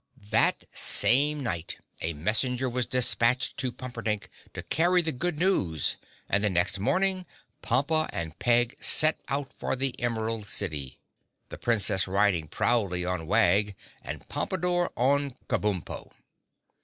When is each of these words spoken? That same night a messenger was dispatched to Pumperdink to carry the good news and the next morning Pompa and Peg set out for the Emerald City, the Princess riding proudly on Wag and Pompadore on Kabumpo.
That 0.31 0.63
same 0.75 1.43
night 1.43 1.77
a 2.01 2.13
messenger 2.13 2.67
was 2.67 2.87
dispatched 2.87 3.57
to 3.57 3.71
Pumperdink 3.71 4.29
to 4.55 4.63
carry 4.63 5.03
the 5.03 5.11
good 5.11 5.37
news 5.37 5.95
and 6.27 6.43
the 6.43 6.49
next 6.49 6.79
morning 6.79 7.27
Pompa 7.61 8.09
and 8.11 8.39
Peg 8.39 8.75
set 8.83 9.19
out 9.27 9.53
for 9.53 9.75
the 9.75 9.93
Emerald 10.01 10.47
City, 10.47 10.97
the 11.49 11.59
Princess 11.59 12.07
riding 12.07 12.47
proudly 12.47 13.05
on 13.05 13.27
Wag 13.27 13.75
and 14.01 14.27
Pompadore 14.27 14.89
on 14.97 15.35
Kabumpo. 15.47 16.11